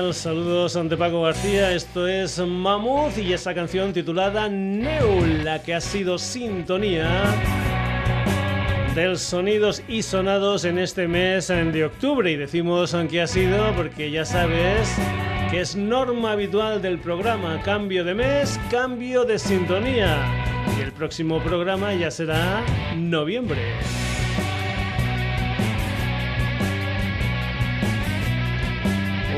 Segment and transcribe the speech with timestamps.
[0.00, 5.80] Saludos ante Paco García, esto es Mammoth y esa canción titulada Neu, la que ha
[5.80, 7.06] sido sintonía
[8.94, 12.32] del sonidos y sonados en este mes de octubre.
[12.32, 14.96] Y decimos que ha sido porque ya sabes
[15.50, 20.16] que es norma habitual del programa, cambio de mes, cambio de sintonía.
[20.78, 22.64] Y el próximo programa ya será
[22.96, 23.60] noviembre.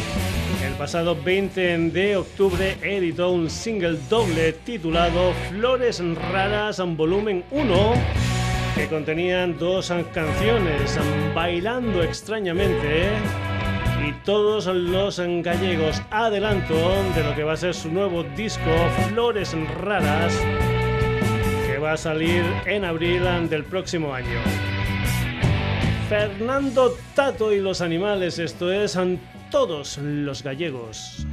[0.63, 5.99] el pasado 20 de octubre editó un single doble titulado Flores
[6.31, 7.93] Raras en volumen 1
[8.75, 10.99] que contenían dos canciones,
[11.33, 13.09] Bailando extrañamente
[14.27, 16.75] todos los gallegos adelanto
[17.15, 18.69] de lo que va a ser su nuevo disco
[19.07, 20.37] Flores Raras
[21.65, 24.41] que va a salir en abril del próximo año.
[26.09, 28.97] Fernando Tato y los animales, esto es
[29.49, 31.25] todos los gallegos.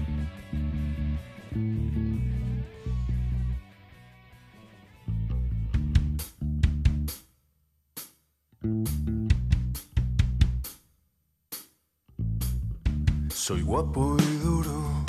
[13.47, 15.05] Soy guapo y duro,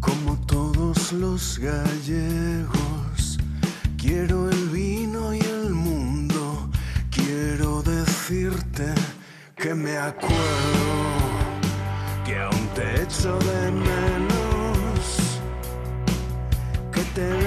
[0.00, 3.38] como todos los gallegos.
[3.96, 6.68] Quiero el vino y el mundo.
[7.08, 8.92] Quiero decirte
[9.54, 10.34] que me acuerdo
[12.24, 15.38] que aún te echo de menos.
[16.90, 17.45] Que te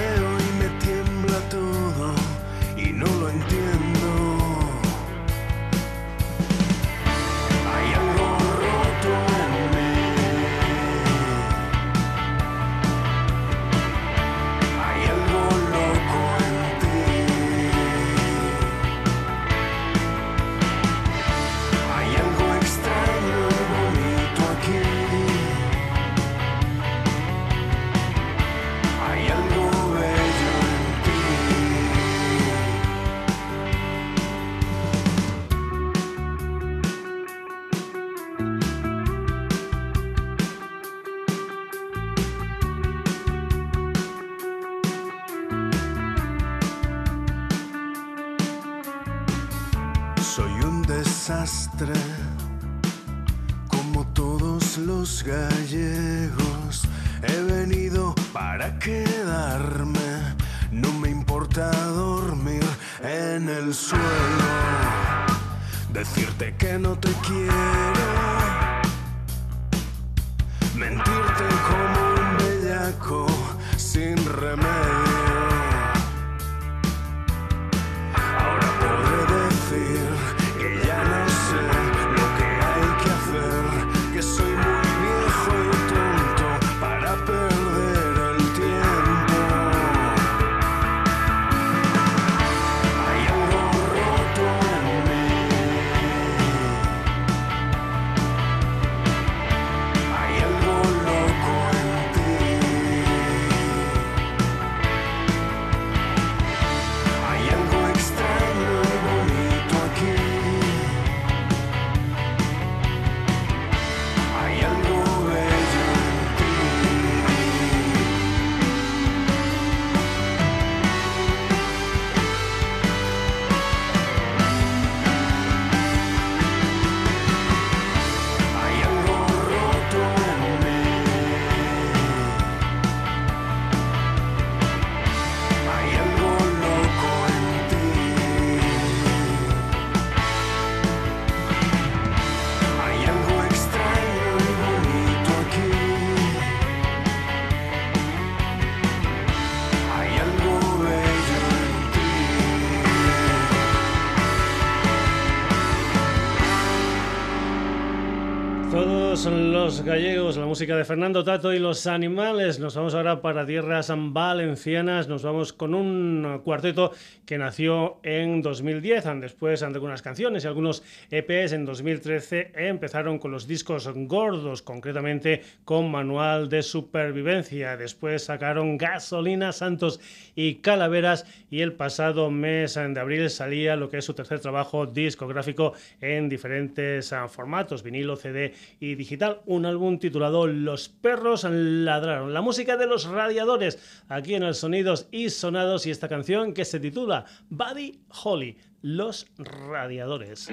[159.90, 162.60] gallegos, la música de Fernando Tato y los animales.
[162.60, 165.08] Nos vamos ahora para tierras valencianas.
[165.08, 166.92] Nos vamos con un cuarteto
[167.26, 169.04] que nació en 2010.
[169.20, 175.42] Después, de algunas canciones y algunos EPs en 2013, empezaron con los discos gordos, concretamente
[175.64, 177.76] con Manual de Supervivencia.
[177.76, 179.98] Después sacaron Gasolina, Santos
[180.36, 181.26] y Calaveras.
[181.50, 186.28] Y el pasado mes de abril salía lo que es su tercer trabajo discográfico en
[186.28, 192.76] diferentes ah, formatos, vinilo, CD y digital, un álbum titulado Los perros ladraron, la música
[192.76, 193.78] de los radiadores,
[194.08, 199.26] aquí en el Sonidos y Sonados y esta canción que se titula Buddy Holly, Los
[199.38, 200.48] radiadores.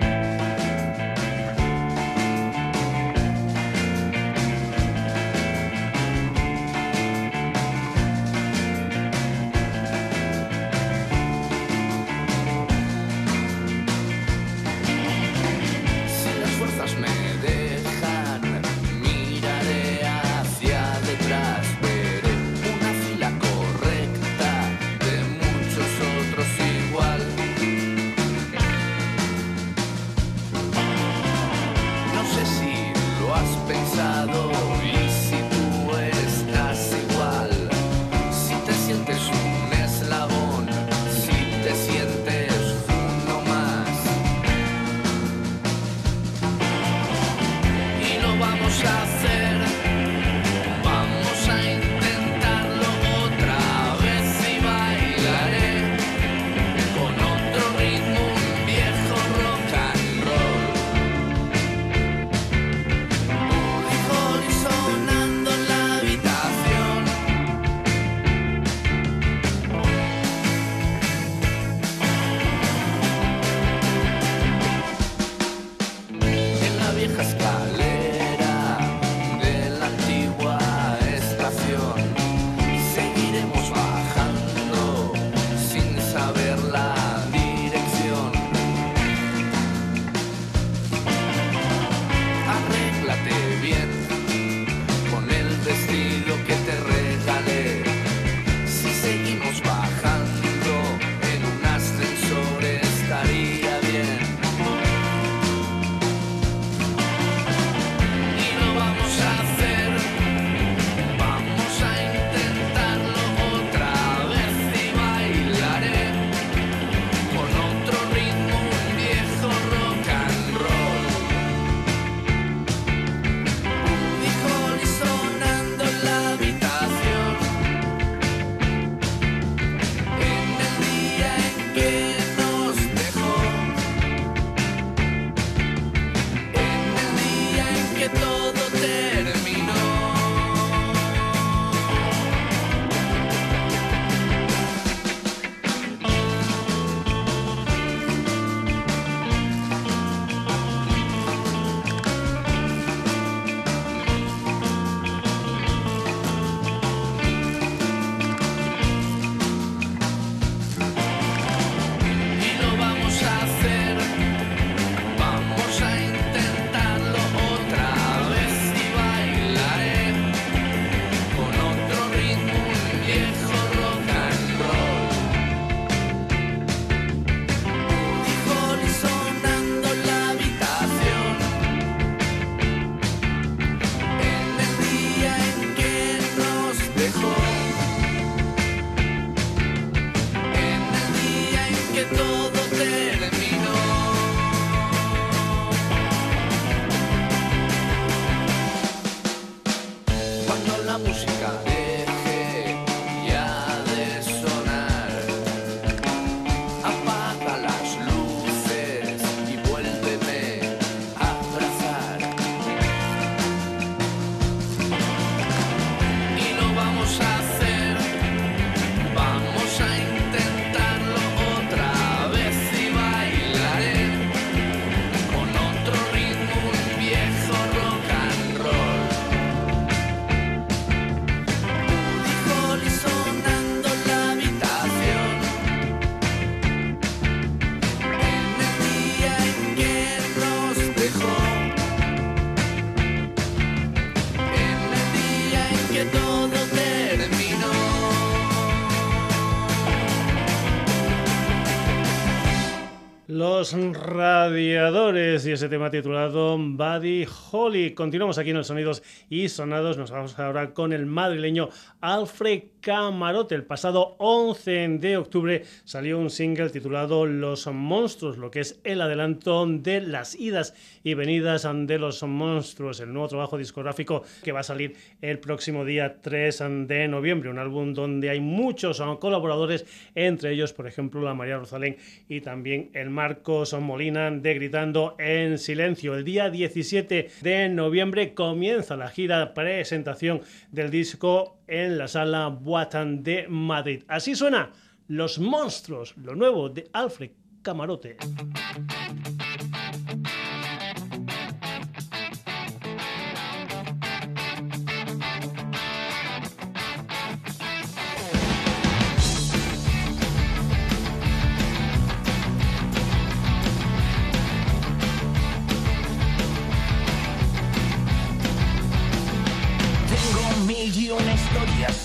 [254.49, 257.93] the uh, Radiadores y ese tema titulado Buddy Holly.
[257.93, 259.97] Continuamos aquí en los sonidos y sonados.
[259.97, 261.69] Nos vamos ahora con el madrileño
[262.01, 263.55] Alfred Camarote.
[263.55, 269.01] El pasado 11 de octubre salió un single titulado Los Monstruos, lo que es el
[269.01, 270.73] adelanto de las idas
[271.03, 275.85] y venidas de los monstruos, el nuevo trabajo discográfico que va a salir el próximo
[275.85, 277.49] día 3 de noviembre.
[277.49, 279.85] Un álbum donde hay muchos colaboradores,
[280.15, 281.95] entre ellos, por ejemplo, la María Rosalén
[282.27, 286.15] y también el Marcos Molina de Gritando en Silencio.
[286.15, 293.23] El día 17 de noviembre comienza la gira presentación del disco en la sala Buatan
[293.23, 294.03] de Madrid.
[294.07, 294.71] Así suena
[295.07, 298.17] Los Monstruos, lo nuevo de Alfred Camarote.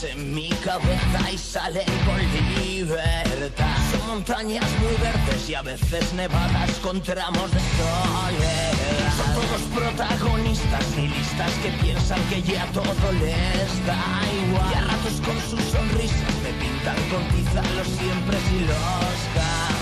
[0.02, 2.18] En mi cabeza y salen con
[2.62, 3.76] libertad.
[3.90, 9.16] Son montañas muy verdes y a veces nevadas con tramos de soledad.
[9.16, 14.70] Son todos protagonistas nihilistas que piensan que ya todo les da igual.
[14.70, 19.81] Y a ratos con sus sonrisas me pintan con tiza los siempre y los jamás.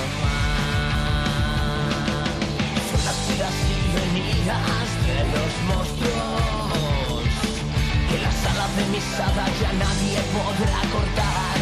[9.18, 11.56] Hadas ya nadie podrá cortar.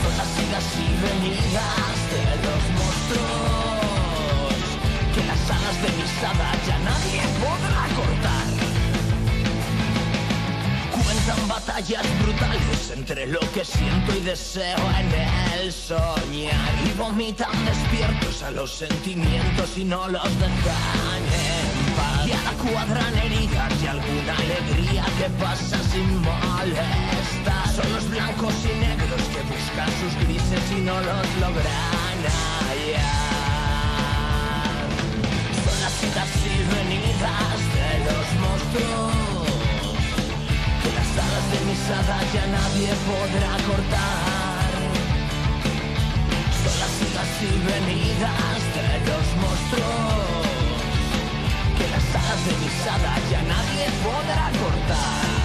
[0.00, 4.58] Son las idas y venidas de los monstruos,
[5.14, 6.12] que las alas de mis
[6.66, 8.48] ya nadie podrá cortar.
[11.02, 16.72] Cuentan batallas brutales entre lo que siento y deseo en el soñar.
[16.86, 21.49] Y vomitan despiertos a los sentimientos y no los dejan
[22.30, 27.66] y a la cuadran heridas y alguna alegría que pasa sin molestar.
[27.74, 32.18] Son los blancos y negros que buscan sus grises y no los logran
[32.68, 33.30] hallar.
[35.64, 39.48] Son las idas y venidas de los monstruos
[40.82, 44.70] que las alas de mis hadas ya nadie podrá cortar.
[46.62, 50.29] Son las idas y venidas de los monstruos
[52.12, 52.72] de mis
[53.30, 55.39] ya nadie podrá cortar.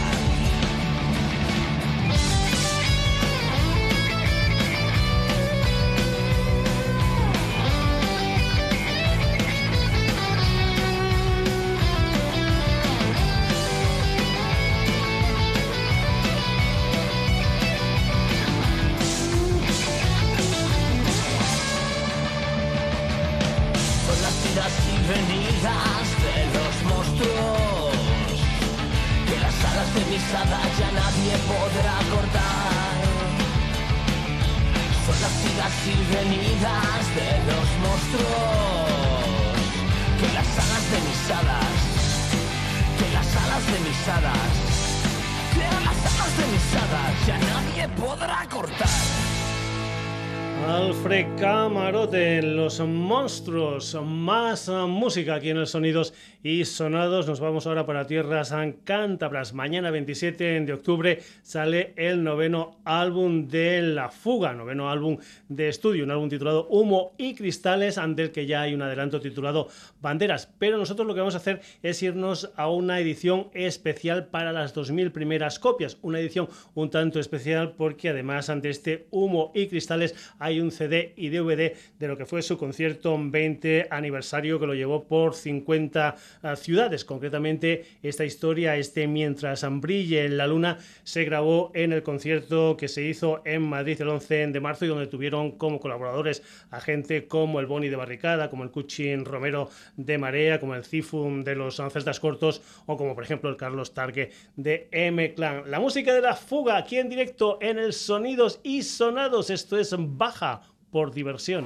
[53.05, 56.11] Monstruos, más música aquí en el Sonidos
[56.45, 57.27] y Sonados.
[57.27, 59.55] Nos vamos ahora para tierras cántabras.
[59.55, 65.17] Mañana 27 de octubre sale el noveno álbum de La Fuga, noveno álbum
[65.49, 69.19] de estudio, un álbum titulado Humo y Cristales, ante el que ya hay un adelanto
[69.19, 69.69] titulado
[70.03, 70.53] Banderas.
[70.59, 74.75] Pero nosotros lo que vamos a hacer es irnos a una edición especial para las
[74.75, 80.13] 2000 primeras copias, una edición un tanto especial porque además ante este Humo y Cristales
[80.37, 84.75] hay un CD y DVD de lo que fue su concierto 20 aniversario que lo
[84.75, 86.15] llevó por 50 ah,
[86.57, 87.05] ciudades.
[87.05, 92.87] Concretamente, esta historia, este Mientras brille en la luna, se grabó en el concierto que
[92.87, 97.27] se hizo en Madrid el 11 de marzo y donde tuvieron como colaboradores a gente
[97.27, 101.55] como el Boni de Barricada, como el Cuchin Romero de Marea, como el Cifum de
[101.55, 105.69] los Celtas Cortos o como por ejemplo el Carlos Targue de M-Clan.
[105.69, 109.49] La música de la fuga aquí en directo en el Sonidos y Sonados.
[109.49, 110.61] Esto es Baja
[110.91, 111.65] por diversión.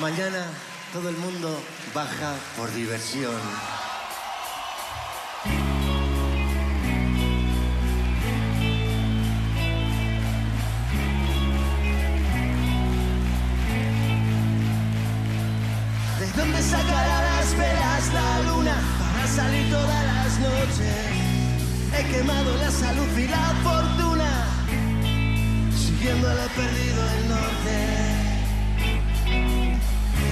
[0.00, 0.46] Mañana
[0.92, 1.60] todo el mundo
[1.94, 3.34] baja por diversión.
[16.18, 21.18] ¿De dónde sacará las velas la luna para salir todas las noches?
[21.96, 24.30] He quemado la salud y la fortuna
[25.76, 27.97] siguiéndole perdido el norte.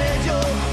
[0.00, 0.69] la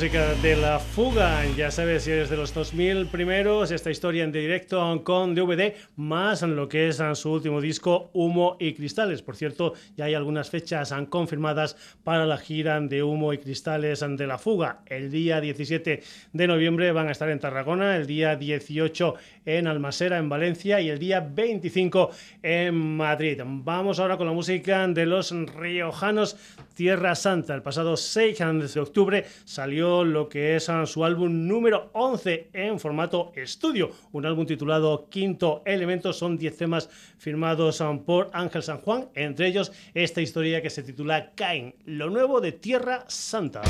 [0.00, 1.46] música de La Fuga.
[1.56, 6.42] Ya sabes, si eres de los 2000 primeros, esta historia en directo con DVD, más
[6.42, 9.22] en lo que es su último disco, Humo y Cristales.
[9.22, 14.26] Por cierto, ya hay algunas fechas confirmadas para la gira de Humo y Cristales de
[14.26, 14.80] La Fuga.
[14.86, 19.14] El día 17 de noviembre van a estar en Tarragona, el día 18
[19.46, 22.10] en Almasera, en Valencia, y el día 25
[22.42, 23.40] en Madrid.
[23.44, 26.36] Vamos ahora con la música de los riojanos
[26.74, 27.54] Tierra Santa.
[27.54, 28.38] El pasado 6
[28.74, 34.26] de octubre salió lo que es ah, su álbum número 11 en formato estudio, un
[34.26, 36.12] álbum titulado Quinto Elemento.
[36.12, 40.82] Son 10 temas firmados ah, por Ángel San Juan, entre ellos esta historia que se
[40.82, 43.62] titula Cain, lo nuevo de Tierra Santa.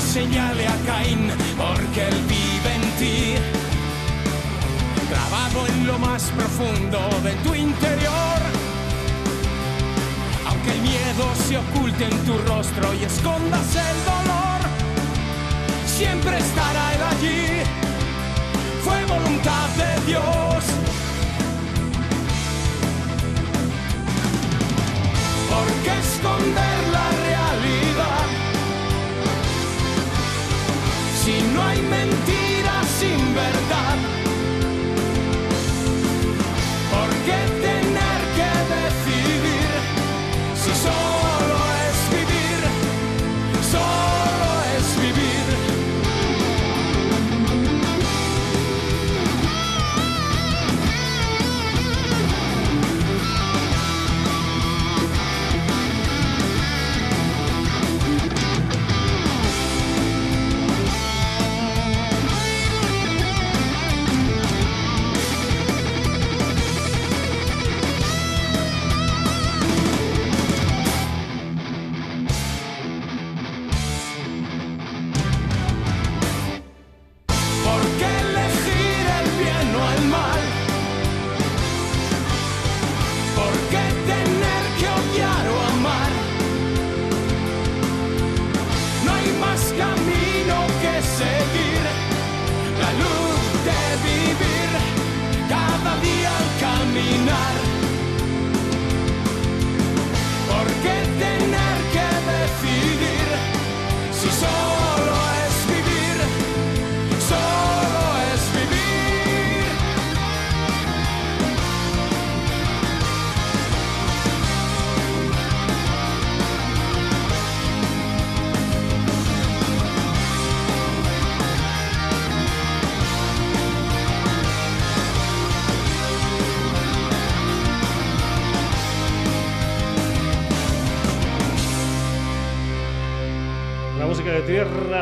[0.00, 3.34] Señale a Caín, porque él vive en ti.
[5.10, 8.40] Grabado en lo más profundo de tu interior.
[10.46, 14.60] Aunque el miedo se oculte en tu rostro y escondas el dolor,
[15.86, 17.46] siempre estará él allí.
[18.84, 20.64] Fue voluntad de Dios.
[25.50, 27.21] ¿Por qué esconder la
[31.92, 33.96] mentira sin verdad,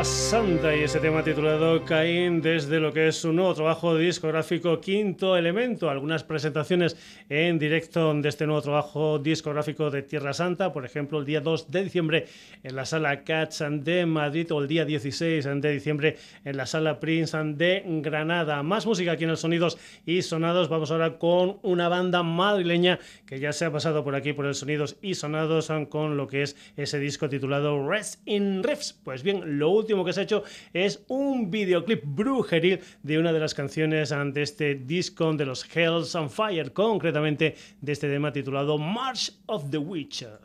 [0.03, 5.37] Santa y ese tema titulado Caín desde lo que es su nuevo trabajo discográfico Quinto
[5.37, 5.91] Elemento.
[5.91, 6.97] Algunas presentaciones
[7.29, 11.69] en directo de este nuevo trabajo discográfico de Tierra Santa, por ejemplo, el día 2
[11.69, 12.25] de diciembre
[12.63, 16.99] en la sala Cats de Madrid o el día 16 de diciembre en la sala
[16.99, 18.63] Prince de Granada.
[18.63, 20.67] Más música aquí en el Sonidos y Sonados.
[20.67, 24.55] Vamos ahora con una banda madrileña que ya se ha pasado por aquí por el
[24.55, 28.93] Sonidos y Sonados con lo que es ese disco titulado Rest in Riffs.
[29.03, 33.53] Pues bien, lo último que se hecho es un videoclip brujeril de una de las
[33.53, 39.33] canciones de este disco de los Hells on Fire, concretamente de este tema titulado March
[39.47, 40.39] of the Witcher.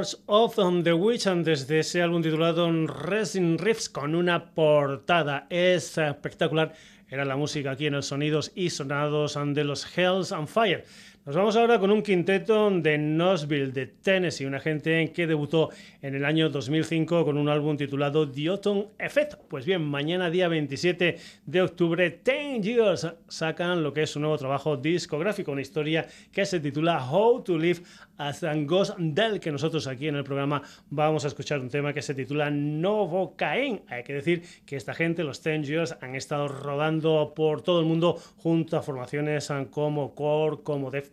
[0.00, 6.72] Of the Witch desde ese álbum titulado Resin Riffs con una portada espectacular.
[7.06, 10.84] Era la música aquí en el Sonidos y Sonados de los Hells and Fire.
[11.26, 15.68] Nos vamos ahora con un quinteto de Knoxville, de Tennessee, una gente que debutó
[16.00, 19.34] en el año 2005 con un álbum titulado The Autumn Effect.
[19.48, 24.38] Pues bien, mañana día 27 de octubre, 10 Years sacan lo que es su nuevo
[24.38, 27.82] trabajo discográfico, una historia que se titula How to Live
[28.66, 32.14] Ghost del que nosotros aquí en el programa vamos a escuchar un tema que se
[32.14, 33.82] titula Novocaine.
[33.88, 37.86] Hay que decir que esta gente, los 10 Years, han estado rodando por todo el
[37.86, 41.10] mundo junto a formaciones como Core, como Def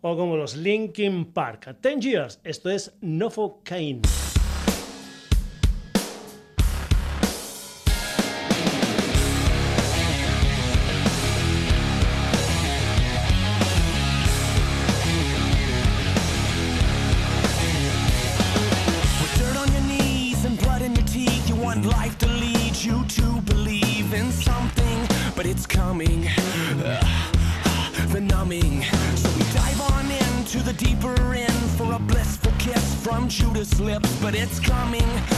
[0.00, 1.76] o como los Linkin Park.
[1.80, 2.94] Ten Years, esto es.
[3.00, 4.25] Judas
[33.78, 35.35] but it's coming.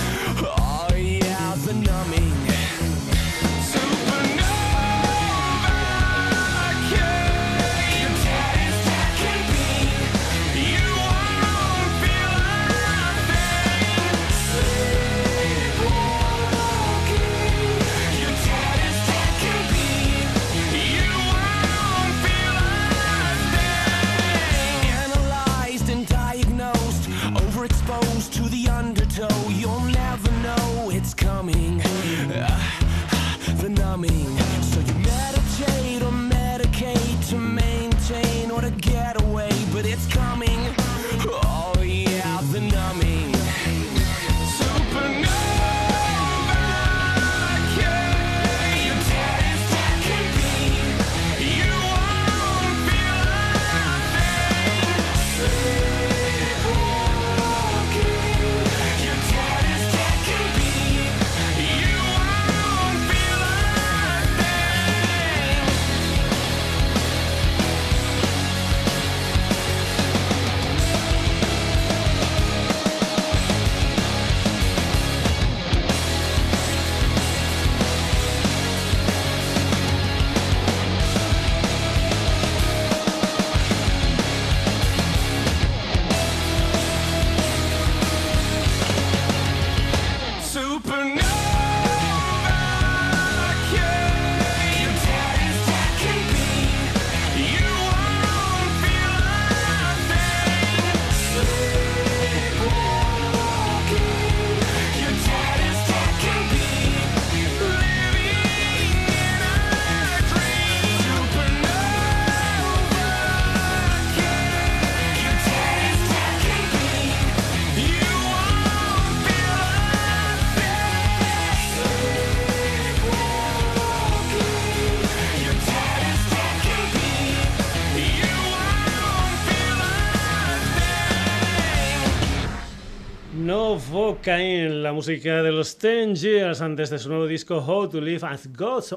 [134.26, 138.26] En la música de los Ten Years antes de su nuevo disco How to Live
[138.26, 138.96] as Gods,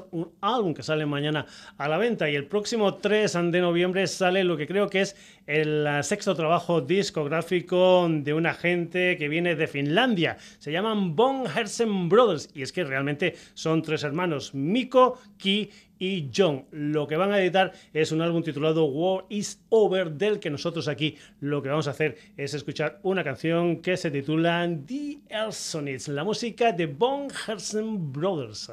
[0.54, 1.46] álbum que sale mañana
[1.78, 5.16] a la venta y el próximo 3 de noviembre sale lo que creo que es
[5.46, 10.36] el sexto trabajo discográfico de una gente que viene de Finlandia.
[10.58, 16.30] Se llaman Von Hersen Brothers y es que realmente son tres hermanos, Miko, Ki y
[16.34, 16.66] John.
[16.72, 20.88] Lo que van a editar es un álbum titulado War is Over, del que nosotros
[20.88, 26.08] aquí lo que vamos a hacer es escuchar una canción que se titula The Elsonids,
[26.08, 28.72] la música de Von Hersen Brothers.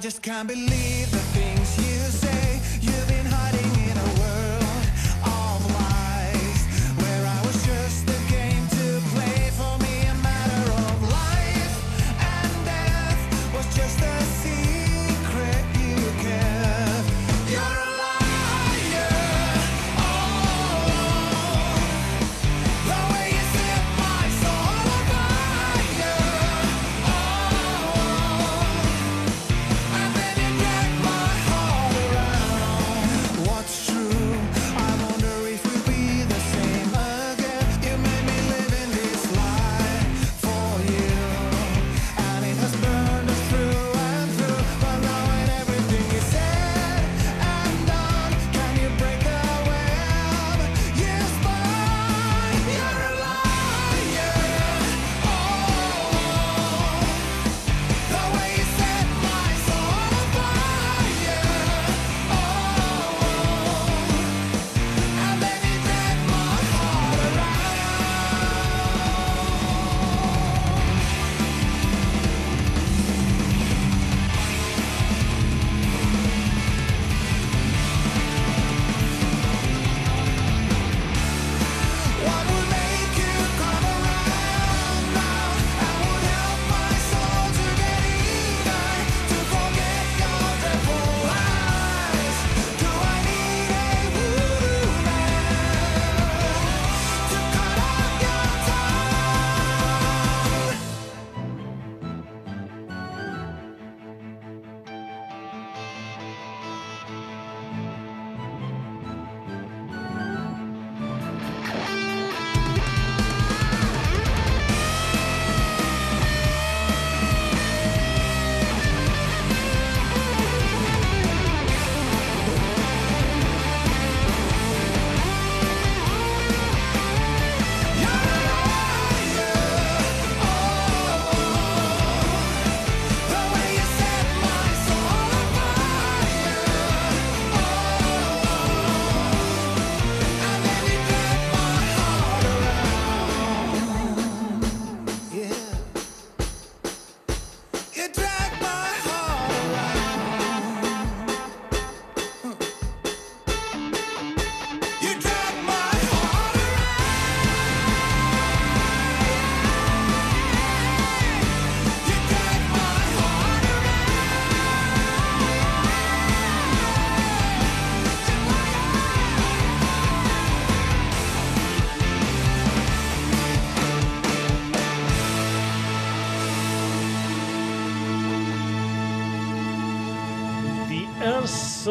[0.00, 1.29] Just can't believe the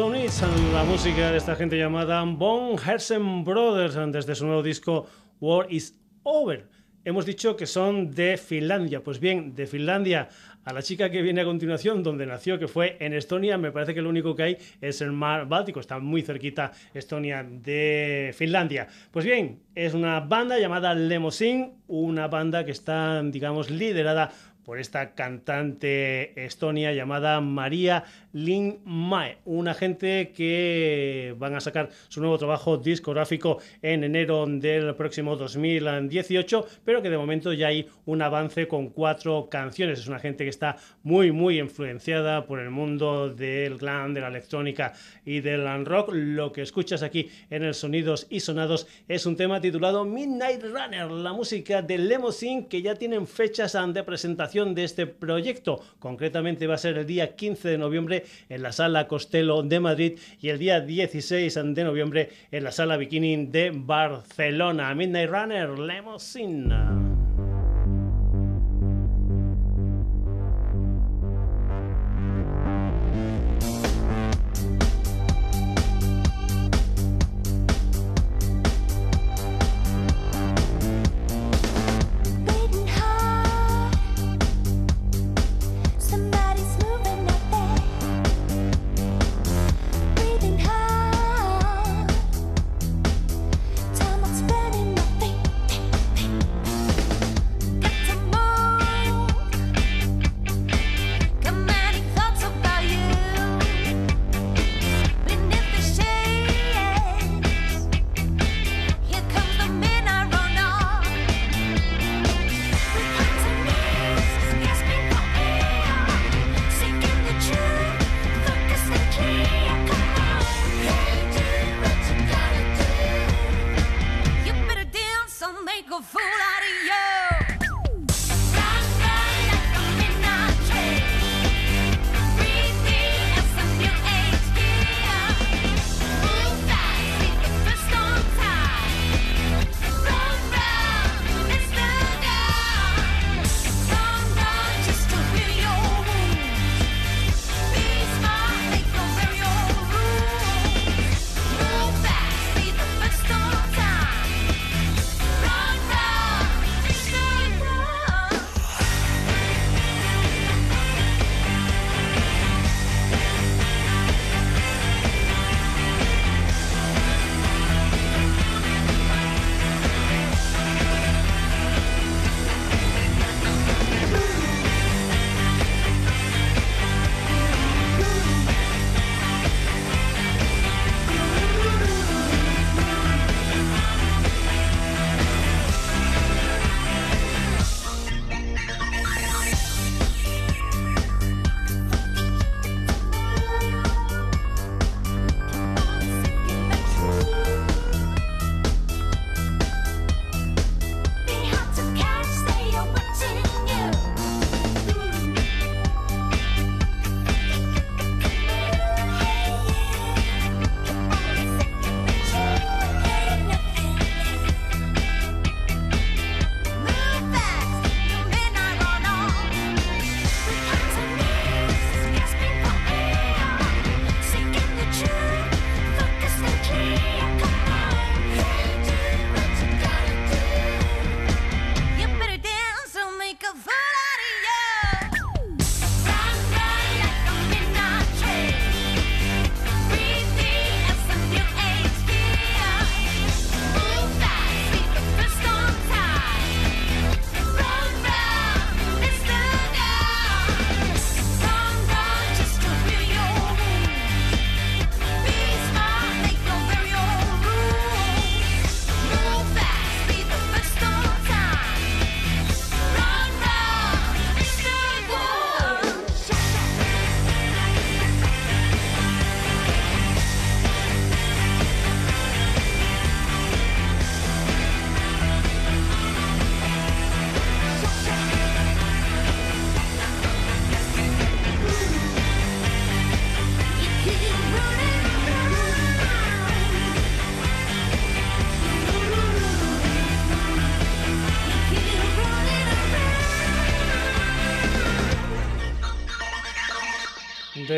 [0.00, 0.42] Sonics,
[0.72, 5.06] la música de esta gente llamada Von Hersen Brothers desde su nuevo disco
[5.42, 6.70] War is Over.
[7.04, 9.02] Hemos dicho que son de Finlandia.
[9.02, 10.30] Pues bien, de Finlandia
[10.64, 13.92] a la chica que viene a continuación, donde nació, que fue en Estonia, me parece
[13.94, 15.80] que lo único que hay es el mar Báltico.
[15.80, 18.88] Está muy cerquita Estonia de Finlandia.
[19.10, 24.30] Pues bien, es una banda llamada Lemosin, una banda que está, digamos, liderada
[24.70, 32.20] por esta cantante estonia llamada María Lin Mae, una gente que van a sacar su
[32.20, 38.22] nuevo trabajo discográfico en enero del próximo 2018, pero que de momento ya hay un
[38.22, 39.98] avance con cuatro canciones.
[39.98, 44.28] Es una gente que está muy, muy influenciada por el mundo del glam, de la
[44.28, 44.92] electrónica
[45.24, 46.10] y del rock.
[46.12, 51.10] Lo que escuchas aquí en el Sonidos y Sonados es un tema titulado Midnight Runner,
[51.10, 55.80] la música de Lemosine que ya tienen fechas de presentación de este proyecto.
[55.98, 60.18] Concretamente va a ser el día 15 de noviembre en la Sala Costello de Madrid
[60.40, 64.94] y el día 16 de noviembre en la Sala Bikini de Barcelona.
[64.94, 67.19] Midnight Runner, Lemosina.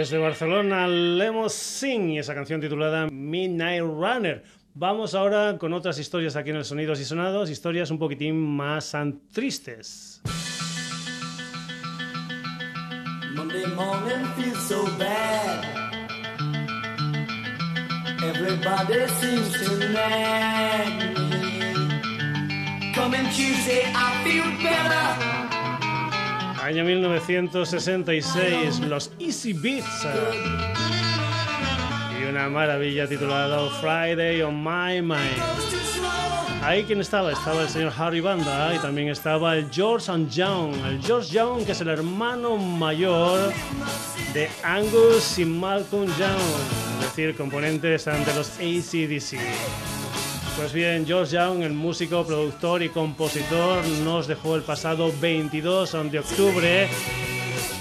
[0.03, 4.43] Desde Barcelona, Lemos Sing y esa canción titulada Midnight Runner.
[4.75, 8.97] Vamos ahora con otras historias aquí en el Sonidos y Sonados, historias un poquitín más
[9.33, 10.21] tristes.
[13.37, 15.65] Monday morning feels so bad.
[18.25, 22.93] Everybody seems to nag me.
[22.93, 25.42] Coming Tuesday, I feel better.
[26.73, 30.07] Año 1966, los Easy Beats.
[32.19, 35.43] Y una maravilla titulada Friday on My Mind.
[36.63, 40.73] Ahí quién estaba, estaba el señor Harry Banda y también estaba el George and Young.
[40.87, 43.53] El George Young, que es el hermano mayor
[44.33, 46.41] de Angus y Malcolm Young,
[47.01, 49.37] es decir, componentes ante los ACDC.
[50.57, 56.19] Pues bien, George Young, el músico, productor y compositor, nos dejó el pasado 22 de
[56.19, 56.89] octubre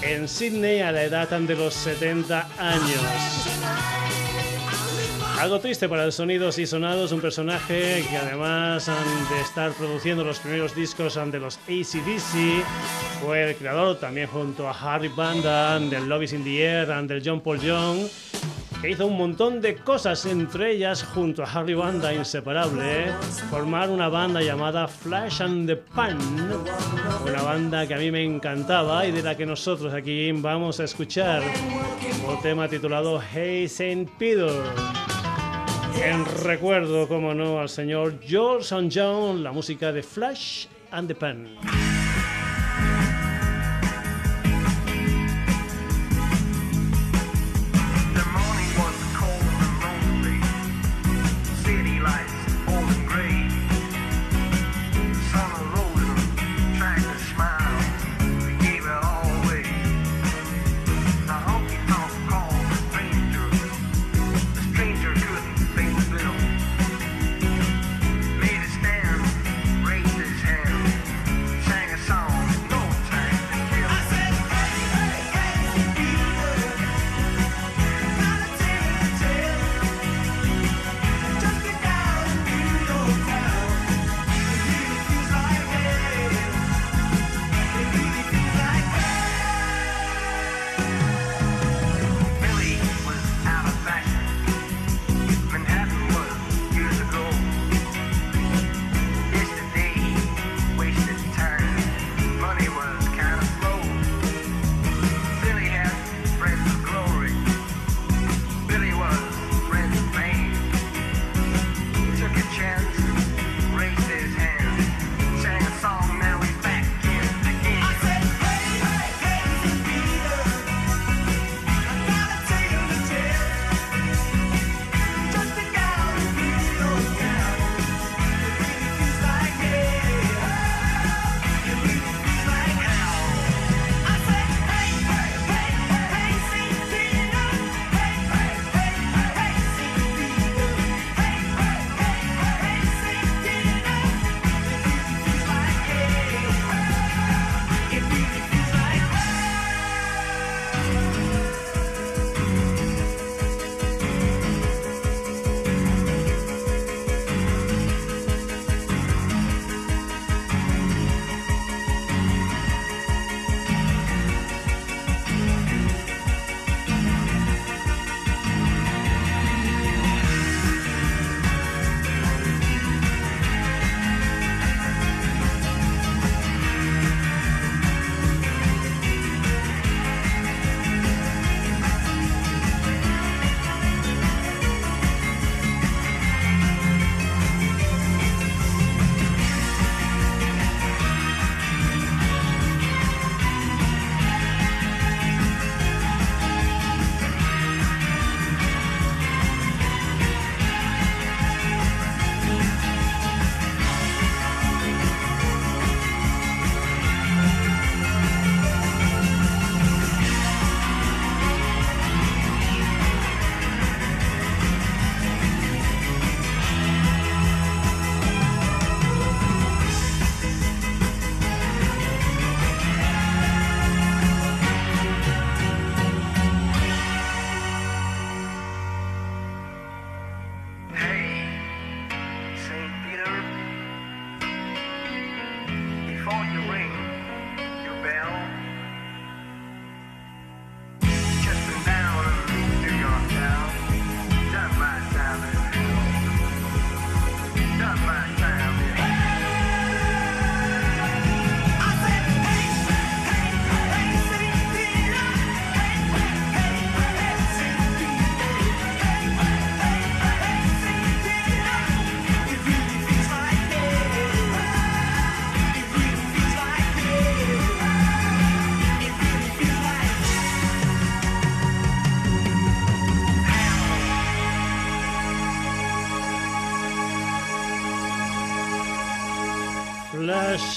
[0.02, 3.52] en Sydney a la edad de los 70 años.
[5.40, 10.40] Algo triste para el Sonidos y Sonados, un personaje que además de estar produciendo los
[10.40, 12.64] primeros discos de los ACDC,
[13.24, 17.42] fue el creador también junto a Harry Banda del Love in the Air, del John
[17.42, 18.08] Paul Young
[18.82, 23.12] que hizo un montón de cosas, entre ellas, junto a Harry Banda, inseparable,
[23.52, 26.18] formar una banda llamada Flash and the Pan,
[27.24, 30.86] una banda que a mí me encantaba y de la que nosotros aquí vamos a
[30.86, 31.44] escuchar
[32.28, 34.64] un tema titulado Hey Saint Peter.
[36.04, 41.14] En recuerdo, como no, al señor George and John, la música de Flash and the
[41.14, 41.91] Pan.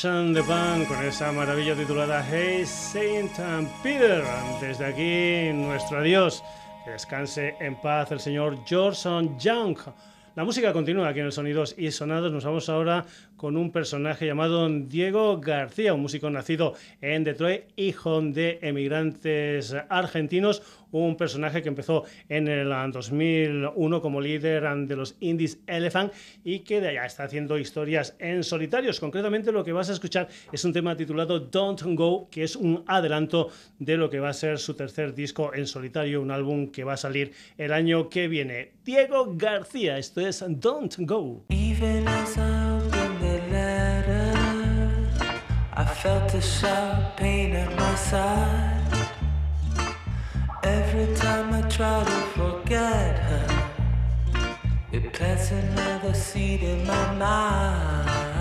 [0.05, 3.33] The Pan con esa maravilla titulada Hey Saint
[3.83, 4.23] Peter.
[4.61, 6.43] Desde aquí, nuestro adiós.
[6.85, 9.01] Que descanse en paz el señor George
[9.39, 9.79] Young.
[10.37, 12.31] La música continúa aquí en el Sonidos y Sonados.
[12.31, 13.07] Nos vamos ahora
[13.39, 20.63] con un personaje llamado Diego García, un músico nacido en Detroit, hijo de emigrantes argentinos,
[21.01, 26.13] un personaje que empezó en el 2001 como líder de los Indies Elephant
[26.45, 29.01] y que de allá está haciendo historias en solitarios.
[29.01, 32.85] Concretamente lo que vas a escuchar es un tema titulado Don't Go, que es un
[32.87, 36.85] adelanto de lo que va a ser su tercer disco en solitario, un álbum que
[36.85, 38.73] va a salir el año que viene.
[38.85, 41.45] Diego García, esto es Don't Go.
[45.77, 48.84] I felt a sharp pain at my side.
[50.67, 53.71] Every time I try to forget her,
[54.93, 58.34] it plants another seed in my mind.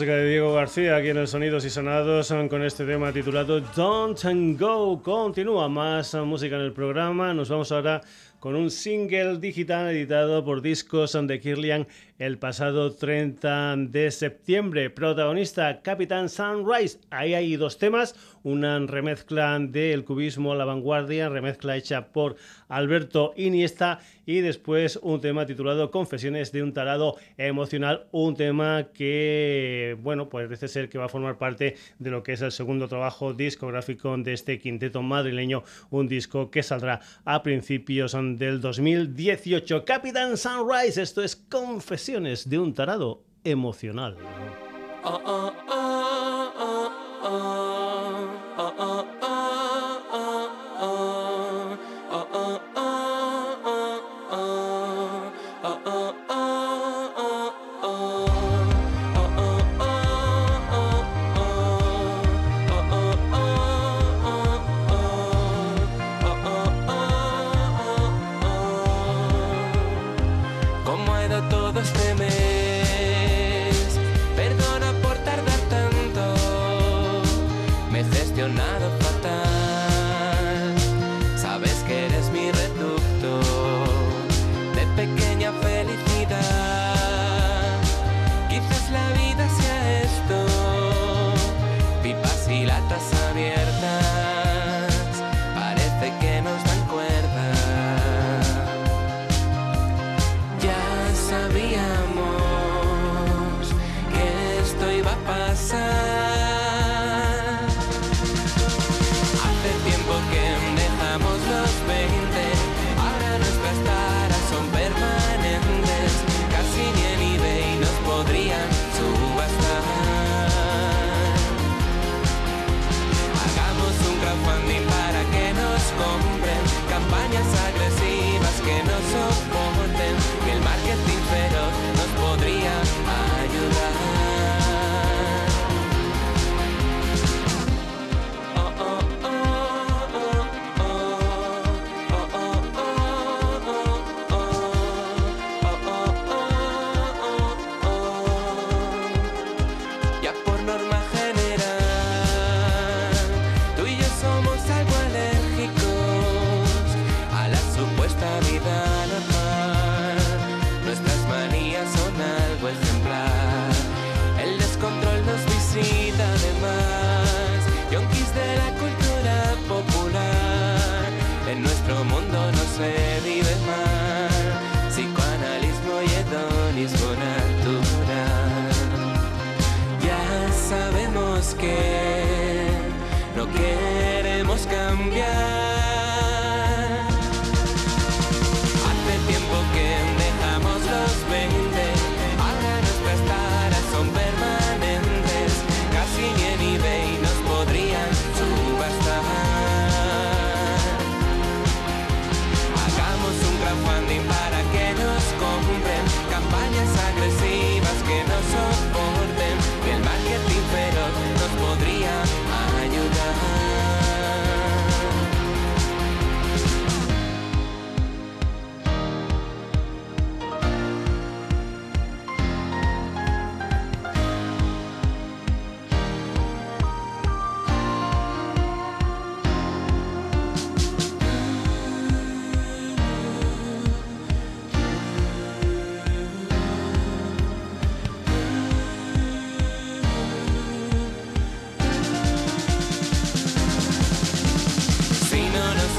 [0.00, 5.02] Aquí en el Sonidos y Sonados con este tema titulado Don't Go.
[5.02, 7.34] Continúa más música en el programa.
[7.34, 8.00] Nos vamos ahora
[8.42, 11.86] con un single digital editado por Discos de Kirlian
[12.18, 14.90] el pasado 30 de septiembre.
[14.90, 16.98] Protagonista Capitán Sunrise.
[17.10, 22.34] Ahí hay dos temas, una remezcla del cubismo La Vanguardia, remezcla hecha por
[22.68, 29.96] Alberto Iniesta y después un tema titulado Confesiones de un tarado emocional, un tema que,
[30.00, 32.86] bueno, pues parece ser que va a formar parte de lo que es el segundo
[32.88, 39.84] trabajo discográfico de este quinteto madrileño, un disco que saldrá a principios del 2018.
[39.84, 44.16] Capitán Sunrise, esto es Confesiones de un tarado emocional.
[45.04, 46.12] Ah, ah, ah,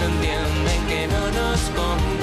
[0.06, 2.22] entiende que no nos conviene.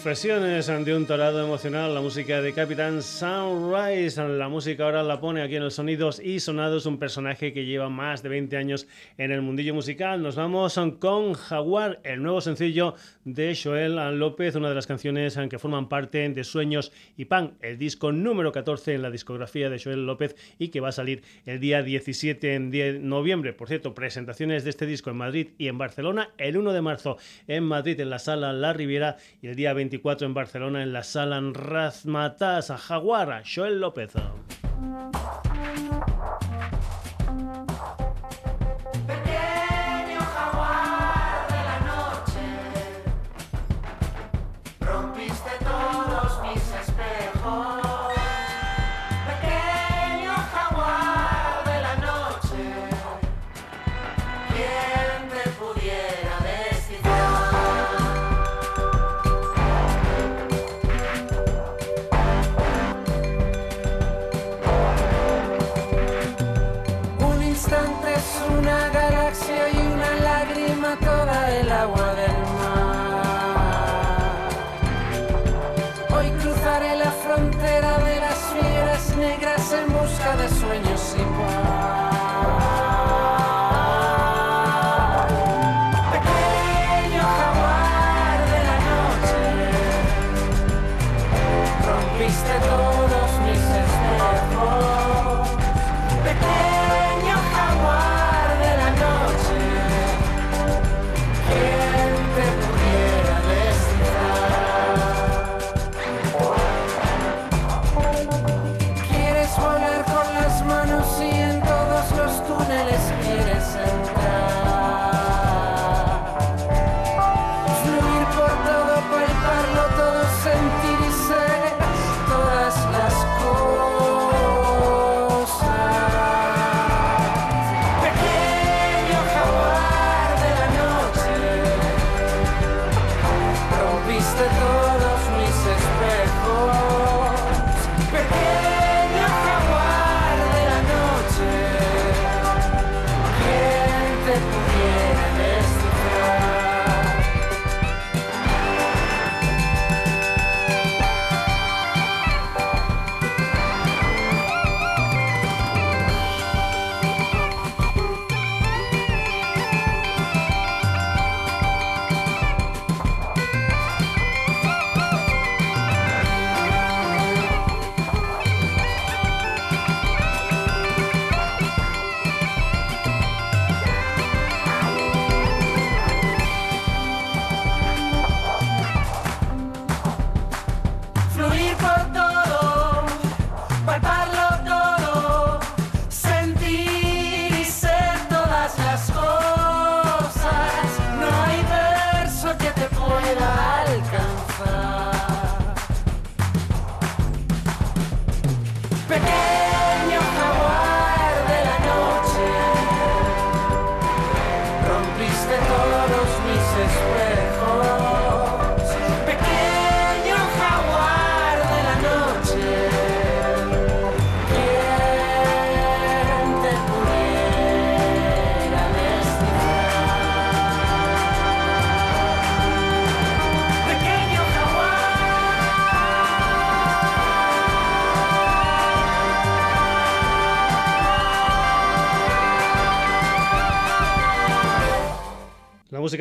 [0.00, 4.16] Confesiones ante un torado emocional, la música de Capitán Sunrise.
[4.26, 7.90] La música ahora la pone aquí en los sonidos y sonados, un personaje que lleva
[7.90, 8.88] más de 20 años
[9.18, 10.22] en el mundillo musical.
[10.22, 12.94] Nos vamos con Jaguar, el nuevo sencillo
[13.26, 17.76] de Joel López, una de las canciones que forman parte de Sueños y Pan, el
[17.76, 21.60] disco número 14 en la discografía de Joel López y que va a salir el
[21.60, 23.52] día 17 de noviembre.
[23.52, 27.18] Por cierto, presentaciones de este disco en Madrid y en Barcelona, el 1 de marzo
[27.46, 29.90] en Madrid en la sala La Riviera y el día 24
[30.22, 34.12] en Barcelona en la sala Razmataz, a Jaguar, Joel López.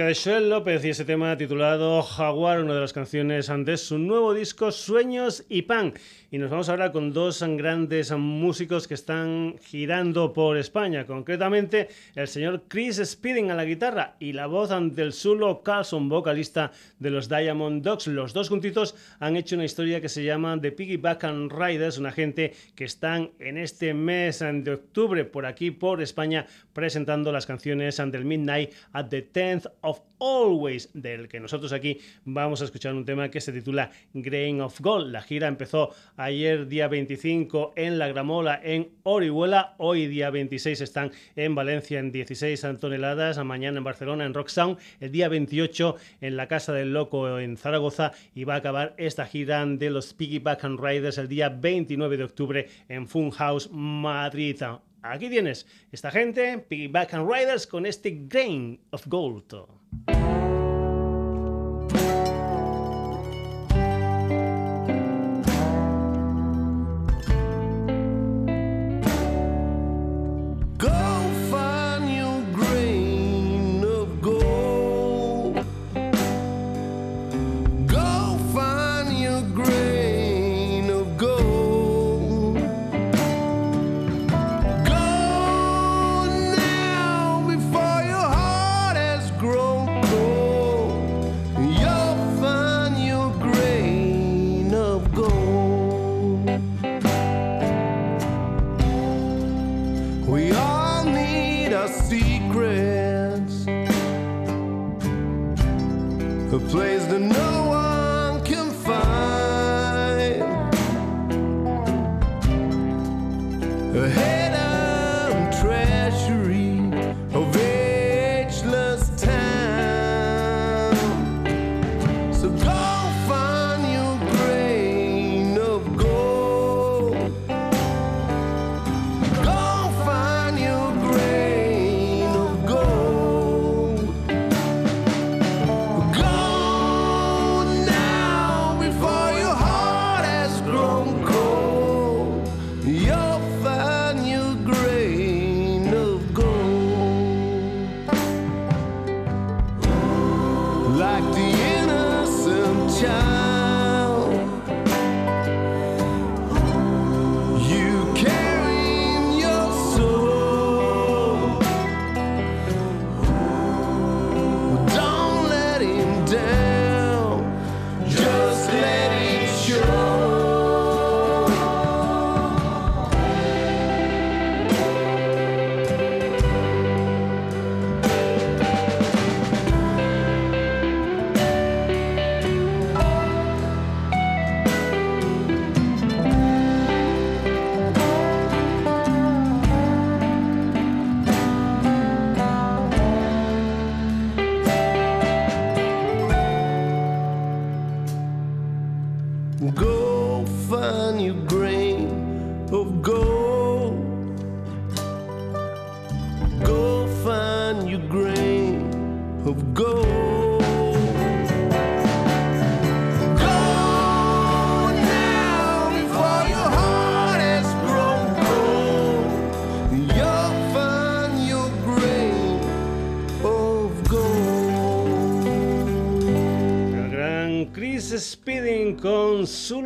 [0.09, 4.33] De Shell López y ese tema titulado Jaguar, una de las canciones de su nuevo
[4.33, 5.93] disco Sueños y Pan.
[6.31, 12.27] Y nos vamos ahora con dos grandes músicos que están girando por España, concretamente el
[12.27, 17.29] señor Chris Speeding a la guitarra y la voz del Zulo Carlson, vocalista de los
[17.29, 18.07] Diamond Dogs.
[18.07, 22.11] Los dos juntitos han hecho una historia que se llama The Piggyback and Riders, una
[22.11, 27.97] gente que están en este mes de octubre por aquí, por España, presentando las canciones
[27.97, 29.71] del Midnight at the 10th
[30.19, 34.81] Always, del que nosotros aquí vamos a escuchar un tema que se titula Grain of
[34.81, 35.11] Gold.
[35.11, 41.11] La gira empezó ayer día 25 en La Gramola en Orihuela, hoy día 26 están
[41.35, 46.35] en Valencia en 16 toneladas, mañana en Barcelona en Rock Sound, el día 28 en
[46.35, 50.63] la Casa del Loco en Zaragoza y va a acabar esta gira de los Piggyback
[50.65, 54.61] and Riders el día 29 de octubre en Funhouse Madrid.
[55.01, 59.65] Aquí tienes esta gente, Piggyback and Riders, con este Grain of Gold.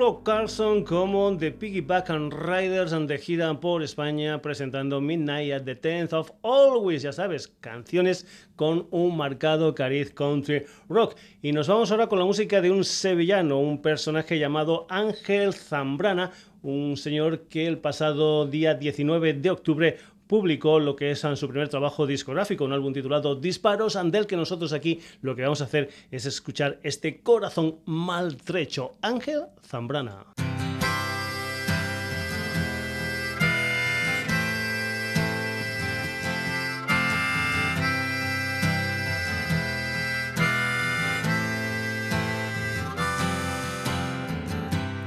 [0.04, 5.76] Carlson como The Piggyback and Riders and the gira por España presentando Midnight at the
[5.76, 8.28] 10th of Always, ya sabes, canciones
[8.58, 11.16] con un marcado cariz country rock.
[11.42, 16.32] Y nos vamos ahora con la música de un sevillano, un personaje llamado Ángel Zambrana,
[16.64, 19.98] un señor que el pasado día 19 de octubre
[20.34, 24.74] publicó lo que es su primer trabajo discográfico, un álbum titulado Disparos, del que nosotros
[24.74, 28.96] aquí lo que vamos a hacer es escuchar este corazón maltrecho.
[29.04, 30.26] Ángel Zambrana.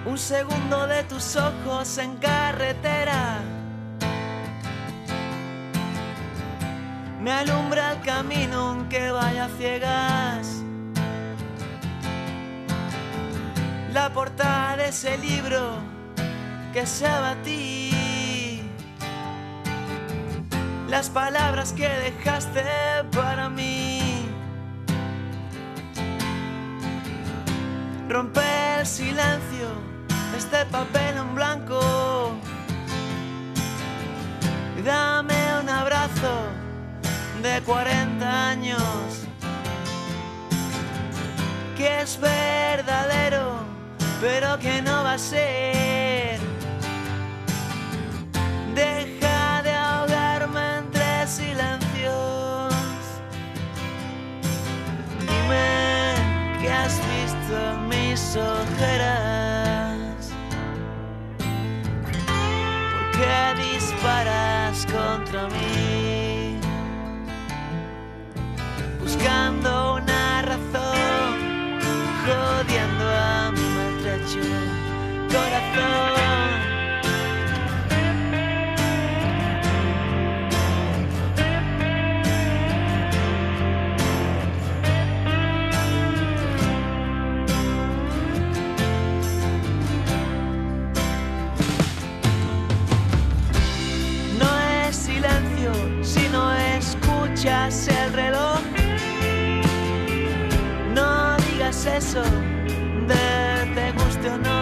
[0.05, 3.56] Un segundo de tus ojos en carretera
[7.27, 10.63] me alumbra el camino aunque vaya ciegas.
[13.93, 15.79] La portada de ese libro
[16.73, 17.09] que se
[17.43, 18.63] ti.
[20.89, 22.63] Las palabras que dejaste
[23.11, 24.25] para mí.
[28.09, 29.69] Rompe el silencio,
[30.37, 31.81] este papel en blanco.
[34.85, 36.66] Dame un abrazo
[37.47, 38.81] de 40 años,
[41.77, 43.61] que es verdadero,
[44.21, 46.41] pero que no va a ser.
[48.75, 52.75] Deja de ahogarme entre silencios.
[55.21, 55.69] Dime
[56.61, 57.57] que has visto
[57.89, 60.21] mis ojeras.
[62.93, 66.06] ¿Por qué disparas contra mí?
[69.07, 71.79] Buscando una razón,
[72.27, 74.41] jodiendo a mi maltrecho
[75.31, 76.17] corazón.
[94.41, 94.51] No
[94.89, 98.56] es silencio si no escuchas el reloj
[101.87, 104.56] de te guste o no.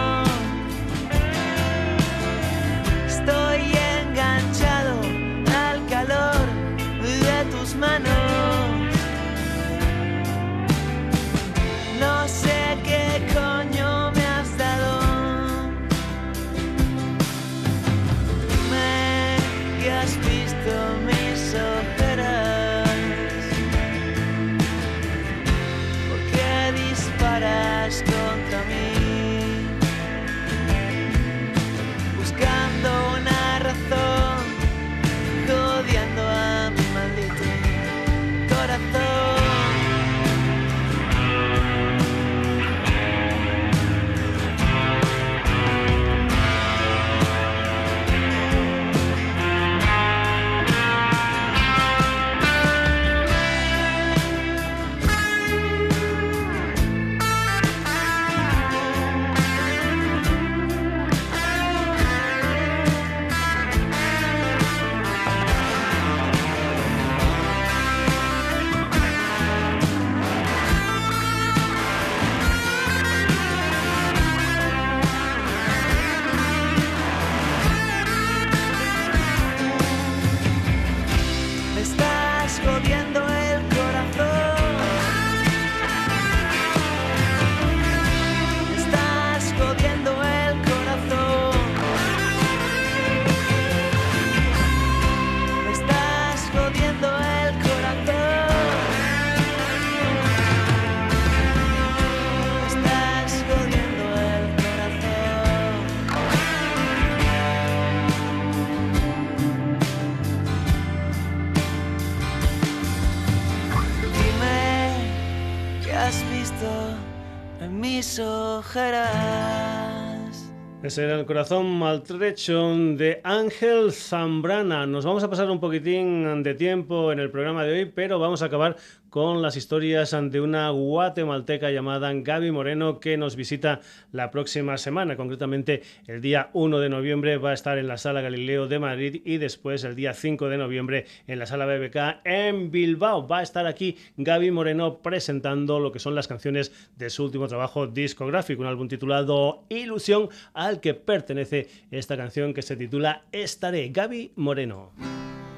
[120.85, 124.85] Ese era el corazón maltrecho de Ángel Zambrana.
[124.85, 128.43] Nos vamos a pasar un poquitín de tiempo en el programa de hoy, pero vamos
[128.43, 128.75] a acabar
[129.15, 133.79] con las historias ante una guatemalteca llamada Gaby Moreno que nos visita
[134.11, 135.15] la próxima semana.
[135.15, 139.21] Concretamente, el día 1 de noviembre va a estar en la Sala Galileo de Madrid
[139.23, 143.25] y después el día 5 de noviembre en la Sala BBK en Bilbao.
[143.25, 147.47] Va a estar aquí Gaby Moreno presentando lo que son las canciones de su último
[147.47, 153.91] trabajo discográfico, un álbum titulado Ilusión, al que pertenece esta canción que se titula Estaré.
[153.93, 154.91] Gaby Moreno.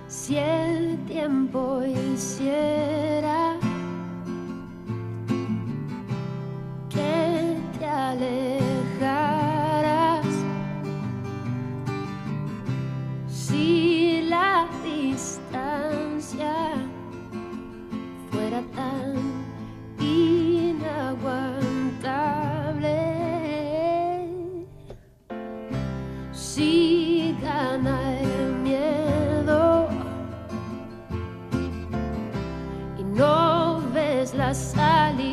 [0.08, 3.47] Si el tiempo hiciera
[8.10, 10.26] alejaras,
[13.28, 16.56] si la distancia
[18.32, 19.16] fuera tan
[20.00, 22.98] inaguantable,
[26.32, 28.18] si ganas
[33.18, 35.27] no ves la salida.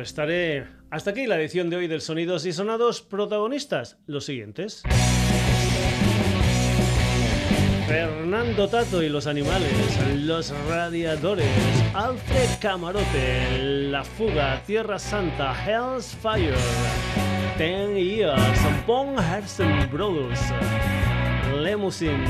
[0.00, 0.66] Estaré.
[0.90, 3.02] Hasta aquí la edición de hoy del Sonidos y Sonados.
[3.02, 4.82] Protagonistas, los siguientes.
[7.86, 9.72] Fernando Tato y los animales,
[10.14, 11.44] los radiadores,
[11.92, 16.54] Alfred Camarote, La Fuga, Tierra Santa, Hell's Fire,
[17.58, 18.40] Ten Years,
[18.86, 20.40] Von Herzen Brothers,
[21.60, 22.24] Limousine,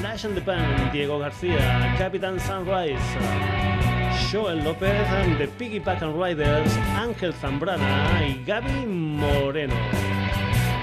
[0.00, 3.00] Flash and the Pan, Diego García, Capitán Sunrise,
[4.30, 5.08] Joel López,
[5.38, 9.74] The Piggy Pack and Riders, Ángel Zambrana y Gaby Moreno.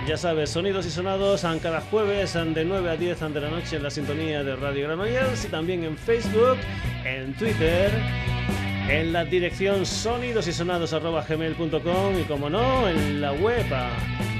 [0.06, 3.84] Ya sabes, sonidos y sonados cada jueves de 9 a 10 de la noche en
[3.84, 6.57] la sintonía de Radio Granollers y también en Facebook,
[7.06, 7.90] en Twitter,
[8.90, 13.91] en la dirección sonidosysonados.gmail.com y como no, en la web a